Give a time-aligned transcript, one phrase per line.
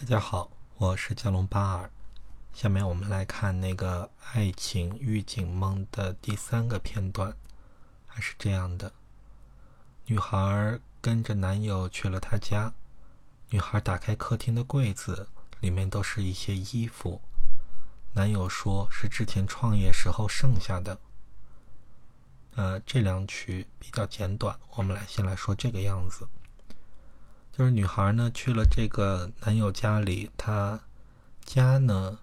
[0.00, 1.90] 大家好，我是加隆巴尔。
[2.54, 7.36] 下面我们来看那个爱情预警梦的第三个片段，
[8.06, 8.92] 还是这样的：
[10.06, 12.72] 女孩跟着男友去了他家，
[13.50, 15.28] 女孩打开客厅的柜子，
[15.58, 17.20] 里面都是一些衣服。
[18.14, 20.96] 男友说是之前创业时候剩下的。
[22.54, 26.28] 呃，这两曲比较简短，我们来先来说这个样子。
[27.58, 30.78] 就是女孩呢去了这个男友家里，她
[31.44, 32.16] 家呢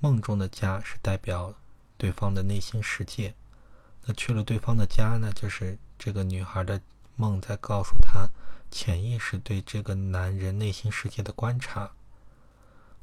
[0.00, 1.54] 梦中的家是代表
[1.96, 3.32] 对方的内心世界。
[4.04, 6.80] 那去了对方的家呢，就是这个女孩的
[7.14, 8.28] 梦在告诉她
[8.68, 11.92] 潜意识对这个男人内心世界的观察。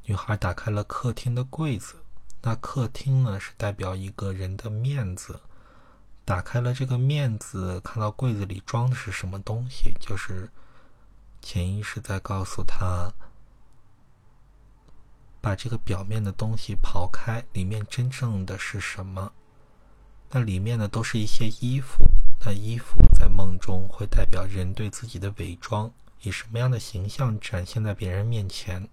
[0.04, 1.96] 女孩打开了客厅的柜子，
[2.42, 5.40] 那客厅呢是代表一个人的面子。
[6.26, 10.50] 打开了这个面子，看到柜子里装的是什么东西，就是。
[11.44, 13.14] 潜意识在告诉他，
[15.42, 19.34] 把这个表面的东西刨开，里面真正的是什么？
[20.32, 22.06] 那里面呢，都是一些衣服。
[22.46, 25.92] 那衣服在梦中会代表人对自己的伪装，
[26.22, 28.90] 以什么样的形象展现在别人面前？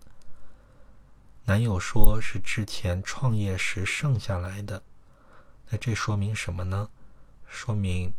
[1.45, 4.83] 男友说是之前创业时剩下来的，
[5.69, 6.91] 那这说明什么呢？
[7.47, 8.13] 说明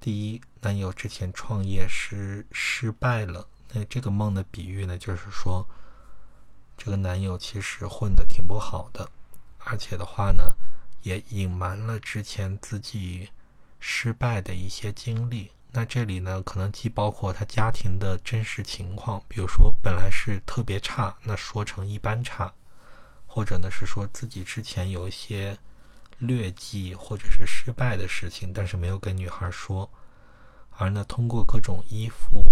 [0.00, 3.48] 第一，男友之前创业时失败了。
[3.72, 5.66] 那这个梦的比喻呢，就是说，
[6.76, 9.10] 这个男友其实混的挺不好的，
[9.58, 10.54] 而且的话呢，
[11.02, 13.28] 也隐瞒了之前自己
[13.80, 15.50] 失败的一些经历。
[15.72, 22.50] 那这里呢，可能既包括他家庭的真实情况，比如说本来是特别差，那说成一般差，
[23.26, 25.58] 或者呢是说自己之前有一些
[26.18, 29.90] 劣迹或者是失败的事情，但是没有跟女孩说，
[30.70, 32.42] 而呢通过各种衣服。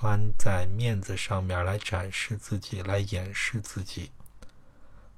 [0.00, 4.10] 穿在面子上面来展示自己，来掩饰自己。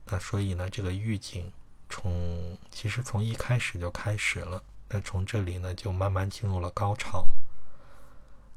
[0.06, 1.52] 那所以呢，这个预警
[1.88, 4.60] 从其实从一开始就开始了。
[4.88, 7.24] 那从这里呢，就慢慢进入了高潮。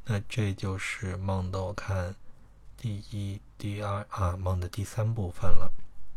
[0.03, 2.15] 那这就是梦的，我看
[2.75, 5.71] 第一、第二啊梦的第三部分了。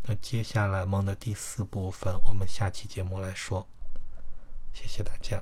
[0.04, 3.68] 那接下来梦的第四部分，我们下期节目来说。
[4.72, 5.38] 谢谢大家。